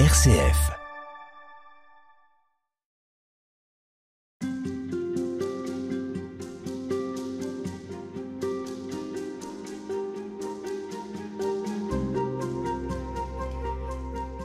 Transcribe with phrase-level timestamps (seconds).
[0.00, 0.72] RCF.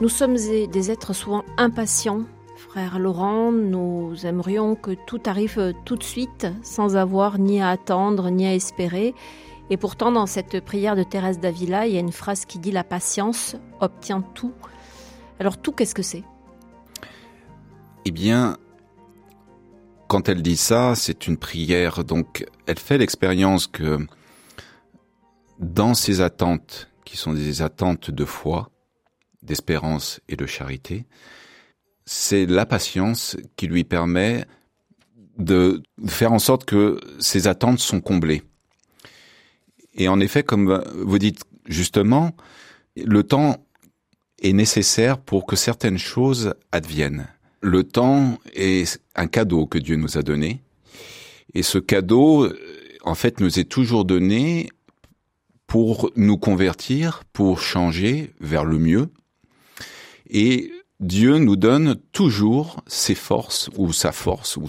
[0.00, 2.20] Nous sommes des êtres souvent impatients.
[2.56, 8.30] Frère Laurent, nous aimerions que tout arrive tout de suite, sans avoir ni à attendre,
[8.30, 9.16] ni à espérer.
[9.68, 12.70] Et pourtant, dans cette prière de Thérèse d'Avila, il y a une phrase qui dit
[12.70, 14.52] La patience obtient tout.
[15.40, 16.22] Alors, tout, qu'est-ce que c'est?
[18.04, 18.58] Eh bien,
[20.06, 22.04] quand elle dit ça, c'est une prière.
[22.04, 24.06] Donc, elle fait l'expérience que
[25.58, 28.70] dans ses attentes, qui sont des attentes de foi,
[29.42, 31.06] d'espérance et de charité,
[32.04, 34.44] c'est la patience qui lui permet
[35.38, 38.42] de faire en sorte que ses attentes sont comblées.
[39.94, 42.32] Et en effet, comme vous dites justement,
[42.96, 43.64] le temps
[44.40, 47.28] est nécessaire pour que certaines choses adviennent.
[47.60, 50.62] Le temps est un cadeau que Dieu nous a donné.
[51.52, 52.48] Et ce cadeau,
[53.02, 54.68] en fait, nous est toujours donné
[55.66, 59.08] pour nous convertir, pour changer vers le mieux,
[60.28, 64.68] et Dieu nous donne toujours ses forces ou sa force ou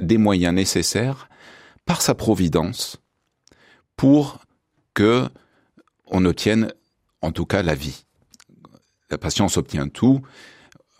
[0.00, 1.28] des moyens nécessaires
[1.84, 2.98] par sa providence
[3.96, 4.40] pour
[4.94, 5.28] que
[6.06, 6.72] on obtienne
[7.22, 8.04] en tout cas la vie.
[9.10, 10.20] La patience obtient tout.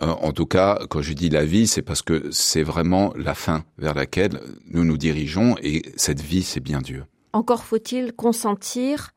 [0.03, 3.35] Euh, en tout cas, quand je dis la vie, c'est parce que c'est vraiment la
[3.35, 7.05] fin vers laquelle nous nous dirigeons et cette vie, c'est bien Dieu.
[7.33, 9.11] Encore faut-il consentir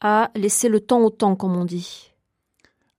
[0.00, 2.10] à laisser le temps au temps, comme on dit.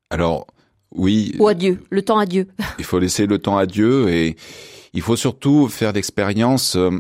[0.10, 0.48] Alors,
[0.92, 1.36] oui.
[1.40, 2.48] Ou à Dieu, le temps à Dieu.
[2.78, 4.38] il faut laisser le temps à Dieu et
[4.94, 6.92] il faut surtout faire l'expérience euh,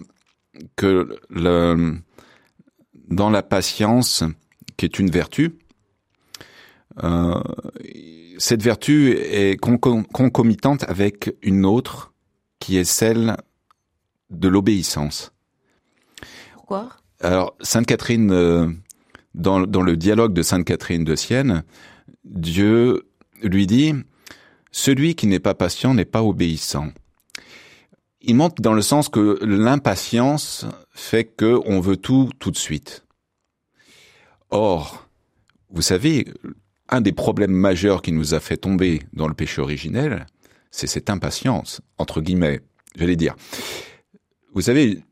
[0.75, 1.95] que le,
[3.07, 4.23] dans la patience,
[4.78, 5.57] qui est une vertu,
[7.02, 7.41] euh,
[8.38, 12.13] cette vertu est concomitante avec une autre
[12.59, 13.38] qui est celle
[14.30, 15.31] de l'obéissance.
[16.53, 18.67] Pourquoi Alors, Sainte Catherine, euh,
[19.34, 21.63] dans, dans le dialogue de Sainte Catherine de Sienne,
[22.23, 23.07] Dieu
[23.41, 23.94] lui dit,
[24.72, 26.90] celui qui n'est pas patient n'est pas obéissant.
[28.22, 33.06] Il montre dans le sens que l'impatience fait que on veut tout tout de suite.
[34.50, 35.07] Or,
[35.69, 36.28] vous savez,
[36.93, 40.27] un des problèmes majeurs qui nous a fait tomber dans le péché originel,
[40.71, 42.61] c'est cette impatience, entre guillemets,
[42.95, 43.35] j'allais dire.
[44.53, 45.03] Vous savez,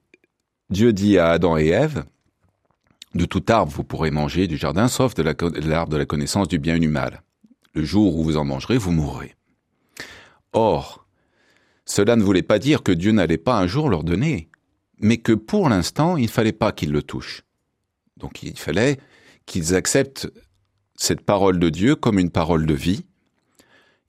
[0.69, 2.05] Dieu dit à Adam et Ève,
[3.15, 6.59] de tout arbre vous pourrez manger du jardin, sauf de l'arbre de la connaissance du
[6.59, 7.21] bien et du mal
[7.73, 9.35] le jour où vous en mangerez, vous mourrez.
[10.53, 11.07] Or,
[11.85, 14.49] cela ne voulait pas dire que Dieu n'allait pas un jour leur donner,
[14.99, 17.43] mais que pour l'instant, il ne fallait pas qu'ils le touchent.
[18.17, 18.99] Donc il fallait
[19.45, 20.31] qu'ils acceptent
[21.01, 23.05] cette parole de Dieu comme une parole de vie.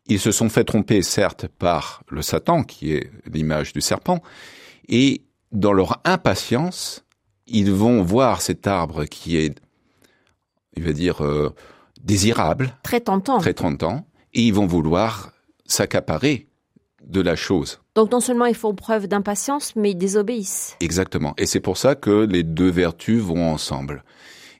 [0.08, 4.20] Ils se sont fait tromper, certes, par le Satan, qui est l'image du serpent,
[4.88, 7.06] et dans leur impatience,
[7.46, 9.58] ils vont voir cet arbre qui est,
[10.76, 11.54] il va dire, euh,
[12.02, 12.76] désirable.
[12.82, 13.38] Très tentant.
[13.38, 14.06] Très tentant.
[14.34, 15.32] Et ils vont vouloir
[15.64, 16.46] s'accaparer
[17.02, 17.80] de la chose.
[17.94, 20.76] Donc non seulement ils font preuve d'impatience, mais ils désobéissent.
[20.80, 21.32] Exactement.
[21.38, 24.04] Et c'est pour ça que les deux vertus vont ensemble.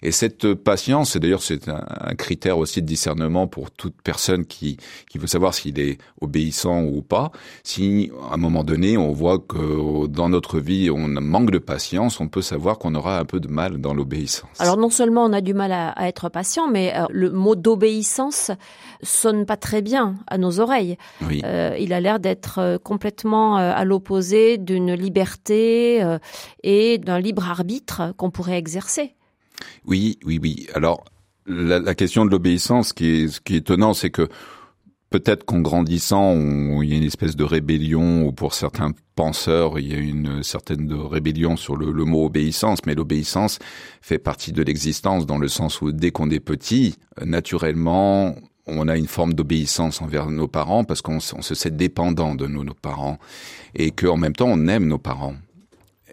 [0.02, 4.76] Et cette patience, et d'ailleurs c'est un, critère aussi de discernement pour toute personne qui,
[5.08, 7.30] qui veut savoir s'il est obéissant ou pas,
[7.62, 12.20] si à un moment donné on voit que dans notre vie on manque de patience,
[12.20, 14.60] on peut savoir qu'on aura un peu de mal dans l'obéissance.
[14.60, 18.50] Alors non seulement on a du mal à, être patient, mais euh, le mot d'obéissance
[19.02, 20.96] sonne pas très bien à nos oreilles.
[21.26, 21.42] Oui.
[21.44, 26.04] Euh, il a l'air d'être euh, complètement à l'opposé d'une liberté
[26.62, 29.14] et d'un libre arbitre qu'on pourrait exercer.
[29.86, 30.66] Oui, oui, oui.
[30.74, 31.04] Alors,
[31.46, 34.28] la, question de l'obéissance, ce qui est, ce qui est étonnant, c'est que
[35.10, 36.34] peut-être qu'en grandissant,
[36.82, 40.42] il y a une espèce de rébellion, ou pour certains penseurs, il y a une
[40.42, 43.58] certaine de rébellion sur le, mot obéissance, mais l'obéissance
[44.00, 48.34] fait partie de l'existence dans le sens où dès qu'on est petit, naturellement,
[48.66, 52.64] on a une forme d'obéissance envers nos parents parce qu'on se sait dépendant de nos,
[52.64, 53.18] nos parents
[53.74, 55.34] et qu'en même temps on aime nos parents.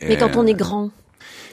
[0.02, 0.90] Mais quand on est grand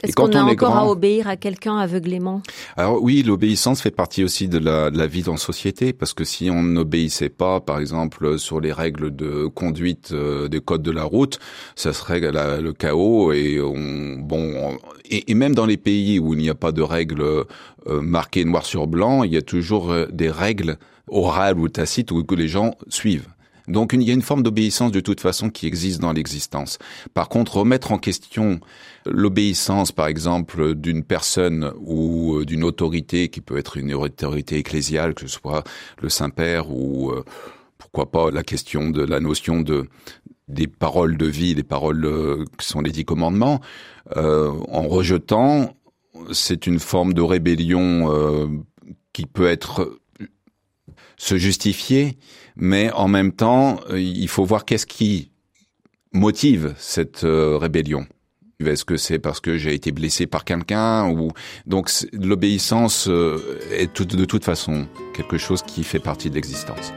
[0.03, 2.41] est-ce qu'on a encore à obéir à quelqu'un aveuglément?
[2.75, 6.23] Alors oui, l'obéissance fait partie aussi de la, de la vie dans société, parce que
[6.23, 10.91] si on n'obéissait pas, par exemple, sur les règles de conduite euh, des codes de
[10.91, 11.39] la route,
[11.75, 13.31] ça serait le chaos.
[13.31, 14.77] Et on, bon,
[15.09, 17.45] et, même dans les pays où il n'y a pas de règles euh,
[18.01, 20.77] marquées noir sur blanc, il y a toujours euh, des règles
[21.07, 23.27] orales ou tacites où que les gens suivent.
[23.67, 26.79] Donc il y a une forme d'obéissance de toute façon qui existe dans l'existence.
[27.13, 28.59] Par contre, remettre en question
[29.05, 35.13] l'obéissance, par exemple, d'une personne ou euh, d'une autorité qui peut être une autorité ecclésiale,
[35.13, 35.63] que ce soit
[36.01, 37.23] le Saint-Père ou euh,
[37.77, 39.87] pourquoi pas la question de la notion de
[40.47, 43.59] des paroles de vie, des paroles euh, qui sont les dix commandements,
[44.15, 45.75] en rejetant,
[46.31, 48.63] c'est une forme de rébellion
[49.11, 49.99] qui peut être
[51.17, 52.17] se justifier,
[52.55, 55.31] mais en même temps, il faut voir qu'est-ce qui
[56.13, 58.07] motive cette rébellion.
[58.59, 61.31] Est-ce que c'est parce que j'ai été blessé par quelqu'un ou
[61.67, 63.07] donc l'obéissance
[63.71, 66.91] est de toute façon quelque chose qui fait partie de l'existence.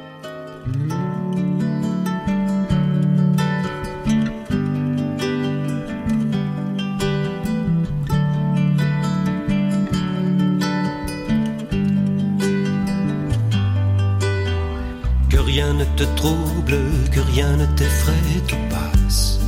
[15.70, 16.78] Rien ne te trouble,
[17.12, 19.38] que rien ne t'effraie, tout passe.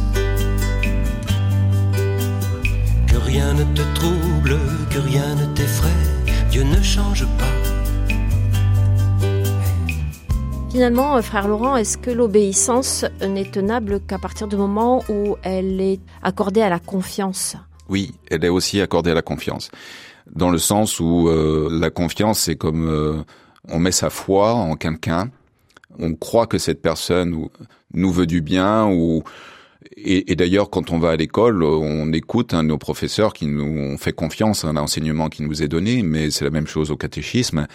[3.09, 4.57] Que rien ne te trouble,
[4.91, 5.91] que rien ne t'effraie,
[6.51, 9.27] Dieu ne change pas.
[10.71, 15.81] Finalement, euh, frère Laurent, est-ce que l'obéissance n'est tenable qu'à partir du moment où elle
[15.81, 17.57] est accordée à la confiance?
[17.89, 19.71] Oui, elle est aussi accordée à la confiance.
[20.31, 23.25] Dans le sens où euh, la confiance, c'est comme euh,
[23.69, 25.31] on met sa foi en quelqu'un,
[25.99, 27.49] on croit que cette personne
[27.95, 29.23] nous veut du bien ou
[29.97, 34.13] et, d'ailleurs, quand on va à l'école, on écoute nos professeurs qui nous on fait
[34.13, 37.67] confiance à l'enseignement qui nous est donné, mais c'est la même chose au catéchisme.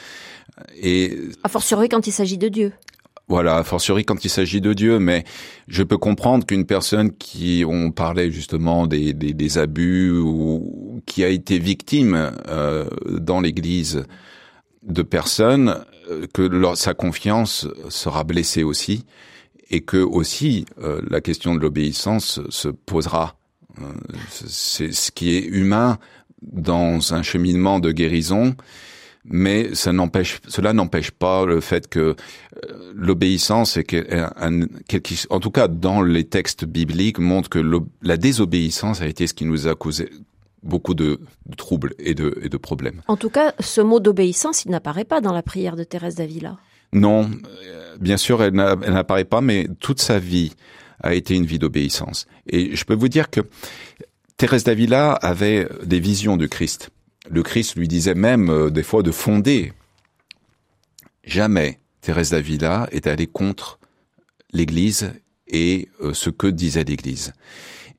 [0.81, 2.74] Et a fortiori quand il s'agit de Dieu.
[3.28, 5.25] Voilà, a fortiori quand il s'agit de Dieu, mais
[5.68, 11.24] je peux comprendre qu'une personne qui, on parlait justement des, des, des abus ou qui
[11.24, 14.06] a été victime euh, dans l'Église
[14.84, 15.75] de personnes,
[16.33, 19.06] que leur, sa confiance sera blessée aussi,
[19.69, 23.36] et que aussi euh, la question de l'obéissance se posera.
[23.81, 23.83] Euh,
[24.39, 26.00] c'est ce qui est humain
[26.42, 28.56] dans un cheminement de guérison
[29.30, 36.01] mais ça n'empêche, cela n'empêche pas le fait que euh, l'obéissance, en tout cas dans
[36.01, 37.59] les textes bibliques, montre que
[38.01, 40.09] la désobéissance a été ce qui nous a causé
[40.63, 41.19] beaucoup de,
[41.57, 43.01] troubles et de, et de, problèmes.
[43.07, 46.57] En tout cas, ce mot d'obéissance, il n'apparaît pas dans la prière de Thérèse d'Avila.
[46.94, 47.30] Non,
[47.65, 50.54] euh, bien sûr, elle n'apparaît pas, mais toute sa vie
[51.04, 52.27] a été une vie d'obéissance.
[52.48, 53.42] Et je peux vous dire que
[54.38, 56.89] Thérèse d'Avila avait des visions du Christ
[57.30, 59.74] le Christ lui disait même euh, des fois de fonder.
[61.24, 63.80] Jamais Thérèse d'Avila est allée contre
[64.54, 65.13] l'Église
[65.48, 67.33] et euh, ce que disait l'Église.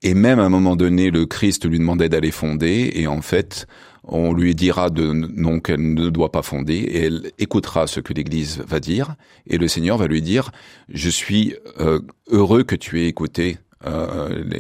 [0.03, 3.67] Et même à un moment donné, le Christ lui demandait d'aller fonder, et en fait,
[4.05, 8.13] on lui dira de non qu'elle ne doit pas fonder, et elle écoutera ce que
[8.13, 9.17] l'Église va dire,
[9.47, 10.51] et le Seigneur va lui dire
[10.89, 13.59] je suis euh, heureux que tu aies écouté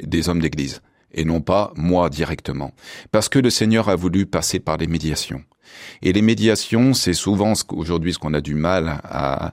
[0.05, 0.81] des hommes d'Église
[1.13, 2.73] et non pas moi directement.
[3.11, 5.43] Parce que le Seigneur a voulu passer par les médiations.
[6.03, 9.53] Et les médiations, c'est souvent aujourd'hui ce qu'on a du mal à,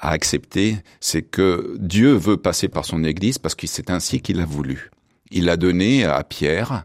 [0.00, 4.40] à accepter, c'est que Dieu veut passer par son Église parce que c'est ainsi qu'il
[4.40, 4.90] a voulu.
[5.32, 6.84] Il a donné à Pierre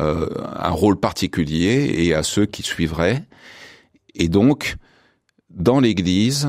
[0.00, 3.24] euh, un rôle particulier et à ceux qui suivraient.
[4.14, 4.76] Et donc,
[5.50, 6.48] dans l'Église,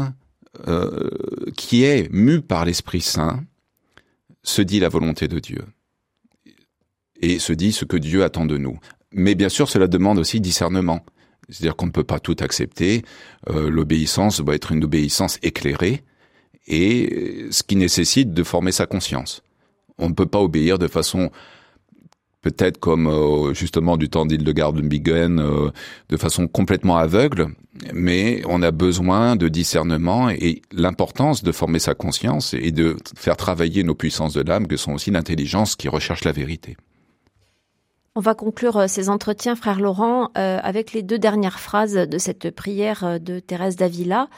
[0.68, 1.10] euh,
[1.56, 3.44] qui est mue par l'Esprit Saint,
[4.44, 5.66] se dit la volonté de Dieu
[7.22, 8.78] et se dit ce que Dieu attend de nous.
[9.12, 11.06] Mais bien sûr, cela demande aussi discernement.
[11.50, 13.04] C'est-à-dire qu'on ne peut pas tout accepter.
[13.50, 16.04] Euh, l'obéissance doit être une obéissance éclairée,
[16.68, 19.42] et ce qui nécessite de former sa conscience.
[19.98, 21.32] On ne peut pas obéir de façon
[22.42, 25.72] peut-être comme euh, justement du temps d'Hildegard de Bingen, euh,
[26.10, 27.48] de façon complètement aveugle,
[27.94, 33.38] mais on a besoin de discernement et l'importance de former sa conscience et de faire
[33.38, 36.78] travailler nos puissances de l'âme, que sont aussi l'intelligence qui recherche la vérité.
[38.16, 42.18] On va conclure euh, ces entretiens, frère Laurent, euh, avec les deux dernières phrases de
[42.18, 44.30] cette prière de Thérèse d'Avila.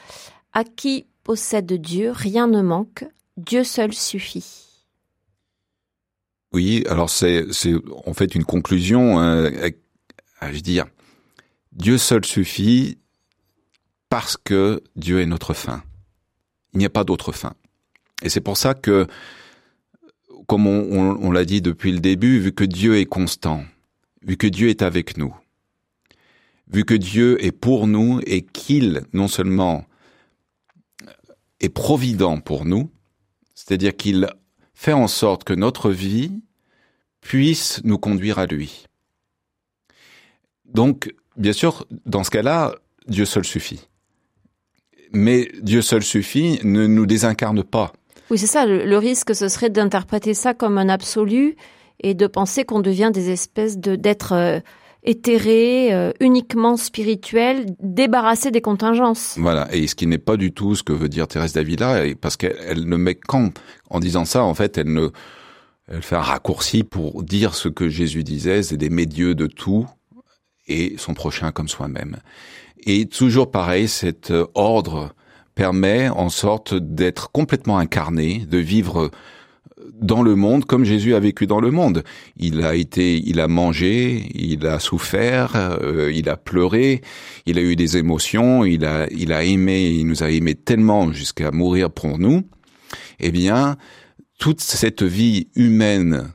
[0.51, 3.05] À qui possède Dieu, rien ne manque,
[3.37, 4.68] Dieu seul suffit.
[6.51, 7.45] Oui, alors c'est
[8.05, 9.51] en fait une conclusion, hein,
[10.39, 10.85] à, je dire,
[11.71, 12.97] Dieu seul suffit
[14.09, 15.83] parce que Dieu est notre fin.
[16.73, 17.53] Il n'y a pas d'autre fin.
[18.23, 19.07] Et c'est pour ça que
[20.49, 23.65] comme on, l'a dit depuis le début, vu que Dieu est constant,
[24.23, 25.35] vu que Dieu est avec nous,
[26.67, 29.85] vu que Dieu est pour nous et qu'il non seulement
[31.59, 32.89] est provident pour nous,
[33.53, 34.27] c'est-à-dire qu'il
[34.79, 36.31] fait en sorte que notre vie
[37.19, 38.85] puisse nous conduire à lui.
[40.63, 43.89] Donc, bien sûr, dans ce cas-là, Dieu seul suffit.
[45.11, 47.91] Mais Dieu seul suffit ne nous désincarne pas.
[48.29, 48.65] Oui, c'est ça.
[48.65, 51.57] Le, risque, ce serait d'interpréter ça comme un absolu
[51.99, 54.59] et de penser qu'on devient des espèces de d'êtres euh,
[55.03, 59.35] éthéré, euh, uniquement spirituel, débarrassé des contingences.
[59.37, 62.37] Voilà, et ce qui n'est pas du tout ce que veut dire Thérèse d'Avila, parce
[62.37, 63.49] qu'elle ne met qu'en
[63.89, 65.09] en disant ça, en fait, elle ne
[65.91, 69.87] elle fait un raccourci pour dire ce que Jésus disait, c'est des médieux de tout
[70.67, 72.17] et son prochain comme soi-même.
[72.85, 75.15] Et toujours pareil, cet ordre
[75.55, 79.09] permet en sorte d'être complètement incarné, de vivre
[79.99, 82.03] dans le monde comme Jésus a vécu dans le monde.
[82.37, 87.01] Il a été, il a mangé, il a souffert, euh, il a pleuré,
[87.45, 91.11] il a eu des émotions, il a, il a aimé, il nous a aimé tellement
[91.11, 92.43] jusqu'à mourir pour nous.
[93.19, 93.77] Eh bien,
[94.39, 96.31] toute cette vie humaine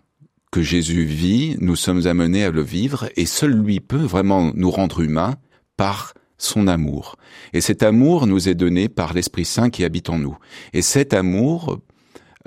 [0.53, 4.71] que Jésus vit, nous sommes amenés à le vivre et seul lui peut vraiment nous
[4.71, 5.37] rendre humains
[5.77, 7.17] par son amour.
[7.53, 10.37] Et cet amour nous est donné par l'Esprit Saint qui habite en nous.
[10.73, 11.81] Et cet amour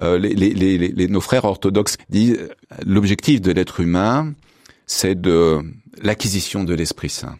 [0.01, 2.49] euh, les, les, les, nos frères orthodoxes disent
[2.85, 4.33] l'objectif de l'être humain,
[4.85, 5.59] c'est de
[6.01, 7.37] l'acquisition de l'Esprit Saint.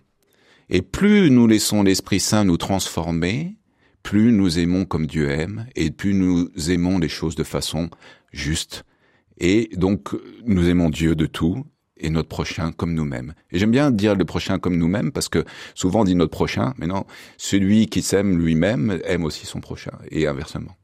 [0.70, 3.56] Et plus nous laissons l'Esprit Saint nous transformer,
[4.04, 7.90] plus nous aimons comme Dieu aime, et plus nous aimons les choses de façon
[8.32, 8.84] juste.
[9.40, 10.10] Et donc,
[10.46, 11.66] nous aimons Dieu de tout,
[12.00, 13.34] et notre prochain comme nous-mêmes.
[13.52, 15.44] Et j'aime bien dire le prochain comme nous-mêmes, parce que
[15.76, 17.06] souvent on dit notre prochain, mais non,
[17.38, 20.76] celui qui s'aime lui-même aime aussi son prochain, et inversement.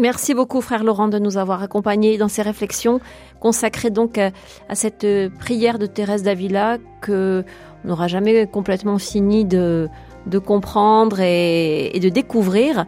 [0.00, 3.00] Merci beaucoup, frère Laurent, de nous avoir accompagnés dans ces réflexions
[3.40, 4.30] consacrées donc à,
[4.74, 5.06] cette
[5.38, 7.44] prière de Thérèse d'Avila que
[7.84, 9.88] n'aura jamais complètement fini de,
[10.26, 12.86] de comprendre et, et, de découvrir.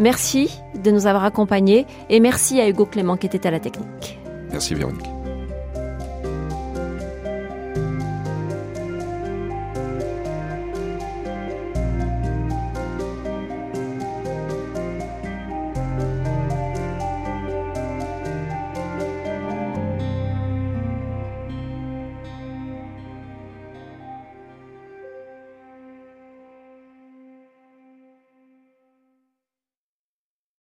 [0.00, 4.18] Merci de nous avoir accompagnés et merci à Hugo Clément qui était à la technique.
[4.50, 5.15] Merci Véronique.